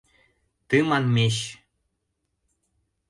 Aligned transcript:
—Ты... 0.67 0.77
манмещ! 0.89 1.37